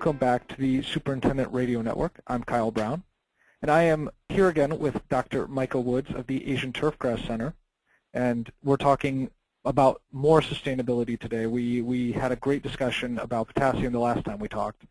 [0.00, 2.20] welcome back to the Superintendent Radio Network.
[2.26, 3.02] I'm Kyle Brown,
[3.60, 5.46] and I am here again with Dr.
[5.46, 7.52] Micah Woods of the Asian Turfgrass Center,
[8.14, 9.30] and we're talking
[9.66, 11.44] about more sustainability today.
[11.44, 14.84] We, we had a great discussion about potassium the last time we talked,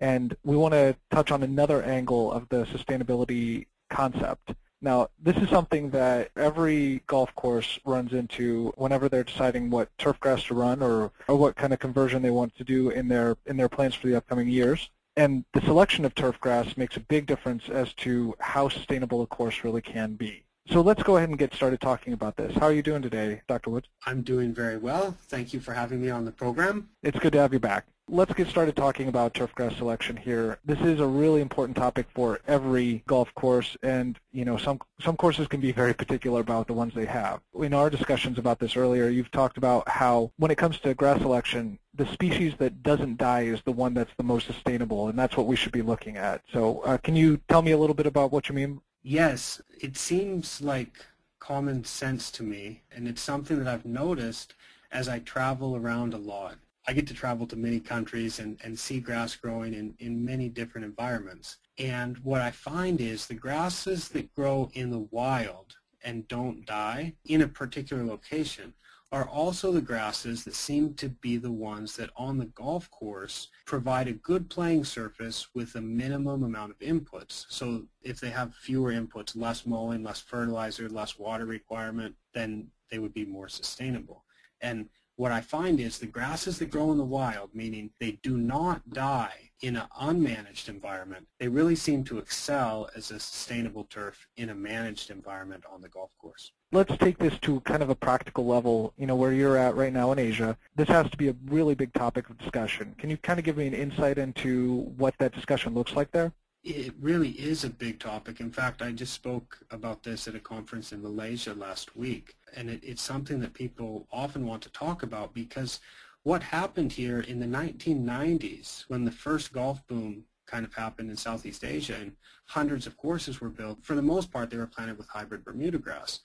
[0.00, 4.54] and we want to touch on another angle of the sustainability concept.
[4.82, 10.18] Now, this is something that every golf course runs into whenever they're deciding what turf
[10.18, 13.36] grass to run or, or what kind of conversion they want to do in their,
[13.46, 14.90] in their plans for the upcoming years.
[15.16, 19.26] And the selection of turf grass makes a big difference as to how sustainable a
[19.26, 20.44] course really can be.
[20.68, 22.54] So let's go ahead and get started talking about this.
[22.54, 23.70] How are you doing today, Dr.
[23.70, 23.88] Woods?
[24.06, 25.16] I'm doing very well.
[25.28, 26.88] Thank you for having me on the program.
[27.02, 27.86] It's good to have you back.
[28.08, 30.58] Let's get started talking about turfgrass selection here.
[30.64, 35.16] This is a really important topic for every golf course, and you know some some
[35.16, 37.40] courses can be very particular about the ones they have.
[37.58, 41.22] In our discussions about this earlier, you've talked about how when it comes to grass
[41.22, 45.36] selection, the species that doesn't die is the one that's the most sustainable, and that's
[45.36, 46.42] what we should be looking at.
[46.52, 48.82] So, uh, can you tell me a little bit about what you mean?
[49.02, 51.06] Yes, it seems like
[51.38, 54.54] common sense to me, and it's something that I've noticed
[54.90, 56.56] as I travel around a lot.
[56.86, 60.48] I get to travel to many countries and, and see grass growing in, in many
[60.48, 61.58] different environments.
[61.78, 67.14] And what I find is the grasses that grow in the wild and don't die
[67.26, 68.74] in a particular location
[69.12, 73.48] are also the grasses that seem to be the ones that on the golf course
[73.66, 77.44] provide a good playing surface with a minimum amount of inputs.
[77.50, 82.98] So if they have fewer inputs, less mowing, less fertilizer, less water requirement, then they
[82.98, 84.24] would be more sustainable.
[84.62, 88.36] And what I find is the grasses that grow in the wild, meaning they do
[88.36, 94.26] not die in an unmanaged environment, they really seem to excel as a sustainable turf
[94.36, 96.52] in a managed environment on the golf course.
[96.72, 99.92] Let's take this to kind of a practical level, you know, where you're at right
[99.92, 100.56] now in Asia.
[100.74, 102.94] This has to be a really big topic of discussion.
[102.98, 106.32] Can you kind of give me an insight into what that discussion looks like there?
[106.64, 108.40] It really is a big topic.
[108.40, 112.70] In fact, I just spoke about this at a conference in Malaysia last week, and
[112.70, 115.80] it, it's something that people often want to talk about because
[116.22, 121.16] what happened here in the 1990s when the first golf boom kind of happened in
[121.16, 122.12] Southeast Asia and
[122.46, 125.78] hundreds of courses were built, for the most part they were planted with hybrid Bermuda
[125.78, 126.20] grass.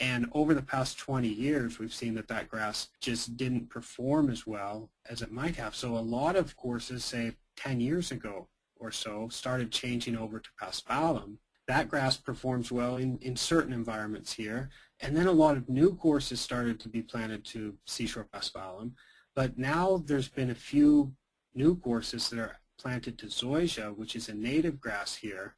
[0.00, 4.46] And over the past 20 years, we've seen that that grass just didn't perform as
[4.46, 5.74] well as it might have.
[5.74, 10.50] So a lot of courses, say 10 years ago, or so started changing over to
[10.60, 11.38] paspalum.
[11.66, 14.70] That grass performs well in, in certain environments here.
[15.00, 18.92] And then a lot of new courses started to be planted to seashore paspalum.
[19.34, 21.12] But now there's been a few
[21.54, 25.54] new courses that are planted to zoysia, which is a native grass here.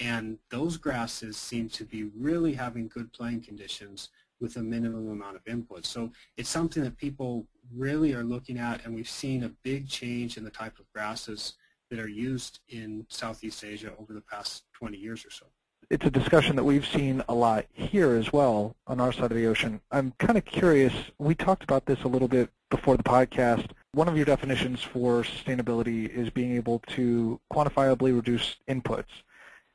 [0.00, 4.10] And those grasses seem to be really having good playing conditions
[4.40, 5.86] with a minimum amount of input.
[5.86, 10.36] So it's something that people really are looking at, and we've seen a big change
[10.36, 11.54] in the type of grasses
[11.90, 15.46] that are used in Southeast Asia over the past 20 years or so.
[15.92, 19.36] It's a discussion that we've seen a lot here as well on our side of
[19.36, 19.82] the ocean.
[19.90, 23.72] I'm kind of curious, we talked about this a little bit before the podcast.
[23.92, 29.20] One of your definitions for sustainability is being able to quantifiably reduce inputs.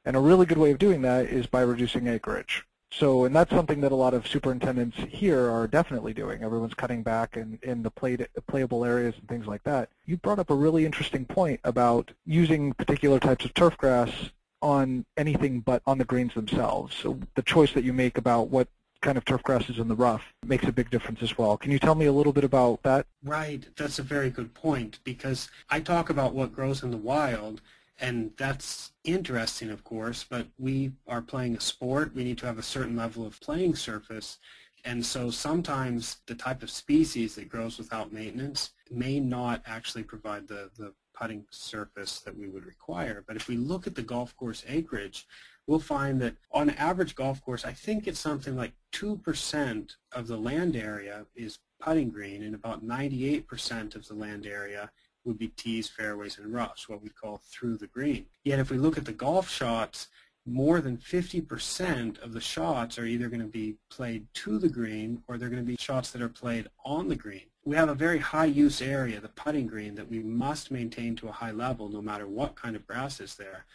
[0.05, 2.65] And a really good way of doing that is by reducing acreage.
[2.89, 6.41] So, and that's something that a lot of superintendents here are definitely doing.
[6.41, 8.17] Everyone's cutting back in, in the play,
[8.47, 9.89] playable areas and things like that.
[10.07, 15.05] You brought up a really interesting point about using particular types of turf grass on
[15.17, 16.95] anything but on the greens themselves.
[16.95, 18.67] So the choice that you make about what
[19.01, 21.55] kind of turf grass is in the rough makes a big difference as well.
[21.57, 23.05] Can you tell me a little bit about that?
[23.23, 23.67] Right.
[23.75, 27.61] That's a very good point because I talk about what grows in the wild
[27.99, 32.13] and that's interesting, of course, but we are playing a sport.
[32.13, 34.37] We need to have a certain level of playing surface.
[34.85, 40.47] And so sometimes the type of species that grows without maintenance may not actually provide
[40.47, 43.23] the, the putting surface that we would require.
[43.27, 45.25] But if we look at the golf course acreage,
[45.65, 50.37] we'll find that on average golf course, I think it's something like 2% of the
[50.37, 54.89] land area is putting green and about 98% of the land area
[55.25, 58.25] would be tees, fairways, and roughs, what we call through the green.
[58.45, 60.07] Yet if we look at the golf shots,
[60.47, 65.21] more than 50% of the shots are either going to be played to the green
[65.27, 67.45] or they're going to be shots that are played on the green.
[67.65, 71.27] We have a very high use area, the putting green, that we must maintain to
[71.27, 73.65] a high level no matter what kind of grass is there.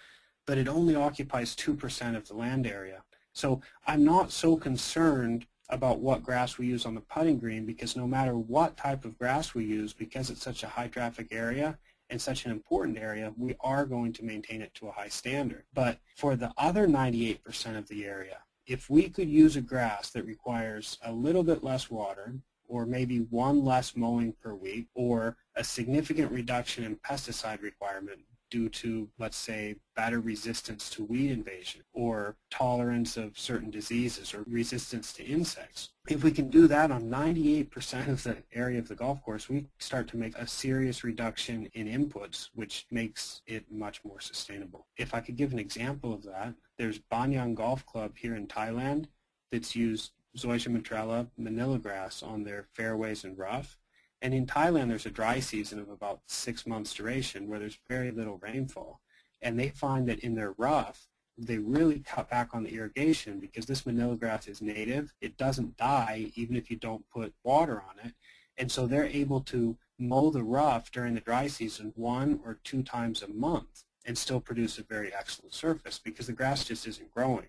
[0.46, 3.02] But it only occupies 2% of the land area.
[3.32, 7.96] So I'm not so concerned about what grass we use on the putting green because
[7.96, 11.78] no matter what type of grass we use, because it's such a high traffic area
[12.12, 15.64] and such an important area, we are going to maintain it to a high standard.
[15.72, 20.26] But for the other 98% of the area, if we could use a grass that
[20.26, 22.34] requires a little bit less water,
[22.68, 28.20] or maybe one less mowing per week, or a significant reduction in pesticide requirement
[28.52, 34.44] due to, let's say, better resistance to weed invasion or tolerance of certain diseases or
[34.46, 35.88] resistance to insects.
[36.06, 39.68] If we can do that on 98% of the area of the golf course, we
[39.78, 44.86] start to make a serious reduction in inputs, which makes it much more sustainable.
[44.98, 49.06] If I could give an example of that, there's Banyan Golf Club here in Thailand
[49.50, 53.78] that's used Zoysia matrella manila grass on their fairways and rough
[54.22, 58.12] and in Thailand, there's a dry season of about six months duration where there's very
[58.12, 59.00] little rainfall.
[59.42, 63.66] And they find that in their rough, they really cut back on the irrigation because
[63.66, 65.12] this manila grass is native.
[65.20, 68.14] It doesn't die even if you don't put water on it.
[68.56, 72.84] And so they're able to mow the rough during the dry season one or two
[72.84, 77.10] times a month and still produce a very excellent surface because the grass just isn't
[77.10, 77.48] growing.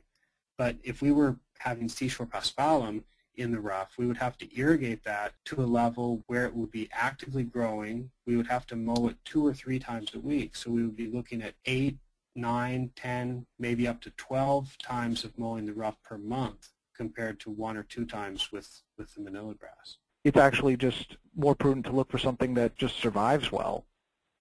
[0.58, 3.04] But if we were having seashore paspalum,
[3.36, 3.98] in the rough.
[3.98, 8.12] We would have to irrigate that to a level where it would be actively growing.
[8.26, 10.56] We would have to mow it two or three times a week.
[10.56, 11.98] So we would be looking at eight,
[12.36, 17.50] nine, ten, maybe up to 12 times of mowing the rough per month compared to
[17.50, 19.98] one or two times with, with the manila grass.
[20.24, 23.86] It's actually just more prudent to look for something that just survives well.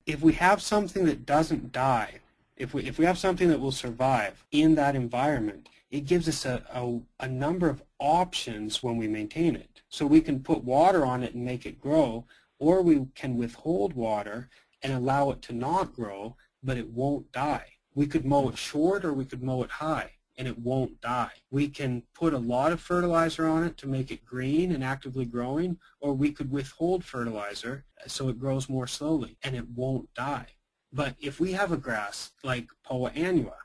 [0.06, 2.20] If we have something that doesn't die,
[2.56, 6.46] if we, if we have something that will survive in that environment, it gives us
[6.46, 9.82] a, a, a, number of options when we maintain it.
[9.90, 12.24] So we can put water on it and make it grow,
[12.58, 14.48] or we can withhold water
[14.82, 17.66] and allow it to not grow, but it won't die.
[17.94, 21.32] We could mow it short or we could mow it high, and it won't die.
[21.50, 25.26] We can put a lot of fertilizer on it to make it green and actively
[25.26, 30.46] growing, or we could withhold fertilizer so it grows more slowly, and it won't die.
[30.90, 33.61] But if we have a grass like Poa annua,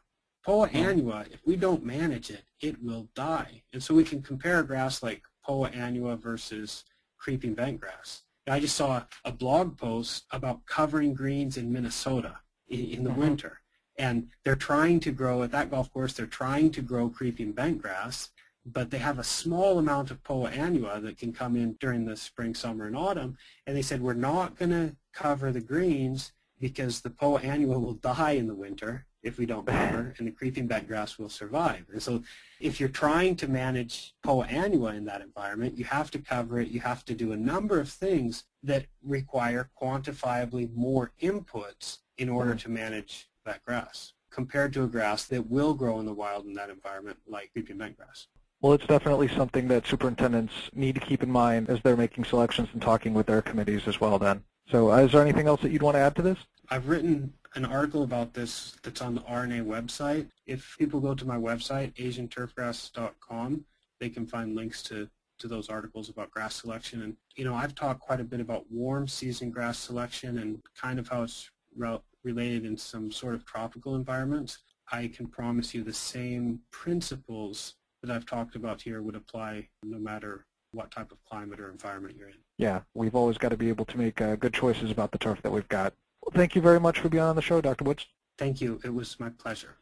[0.48, 3.64] Poa annua, if we don't manage it, it will die.
[3.74, 6.86] And so we can compare grass like Poa annua versus
[7.18, 8.22] creeping bentgrass.
[8.48, 12.38] I just saw a blog post about covering greens in Minnesota
[12.70, 13.20] in, the mm-hmm.
[13.20, 13.60] winter.
[13.98, 18.30] And they're trying to grow, at that golf course, they're trying to grow creeping bentgrass,
[18.66, 22.16] but they have a small amount of Poa annua that can come in during the
[22.16, 23.38] spring, summer, and autumn.
[23.66, 27.94] And they said, we're not going to cover the greens because the Poa annua will
[27.94, 31.86] die in the winter if we don't cover, and the creeping bentgrass will survive.
[31.92, 32.24] And so
[32.60, 36.70] if you're trying to manage Poa annua in that environment, you have to cover it.
[36.70, 42.56] You have to do a number of things that require quantifiably more inputs in order
[42.56, 46.54] to manage that grass compared to a grass that will grow in the wild in
[46.54, 48.28] that environment like creeping bentgrass.
[48.62, 52.70] Well, it's definitely something that superintendents need to keep in mind as they're making selections
[52.74, 54.44] and talking with their committees as well then.
[54.72, 56.38] So uh, is there anything else that you'd want to add to this?
[56.70, 60.28] I've written an article about this that's on the R&A website.
[60.46, 63.66] If people go to my website, asianturfgrass.com,
[64.00, 65.10] they can find links to,
[65.40, 67.04] to those articles about grass selection.
[67.04, 71.00] And, you know, I've talked quite a bit about warm season grass selection and kind
[71.00, 74.60] of how it's re related in some sort of tropical environments.
[74.92, 79.98] I can promise you the same principles that I've talked about here would apply no
[79.98, 80.46] matter
[80.78, 82.36] what type of climate or environment you're in.
[82.58, 85.42] Yeah, we've always got to be able to make uh, good choices about the turf
[85.42, 85.94] that we've got.
[86.22, 87.84] Well, thank you very much for being on the show, Dr.
[87.84, 88.06] Woods.
[88.38, 88.80] Thank you.
[88.86, 89.76] It was my pleasure.